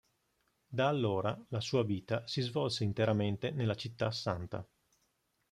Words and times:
Da 0.67 0.87
allora, 0.87 1.39
la 1.49 1.61
sua 1.61 1.83
vita 1.83 2.25
si 2.25 2.41
svolse 2.41 2.83
interamente 2.83 3.51
nella 3.51 3.75
città 3.75 4.09
santa. 4.09 4.67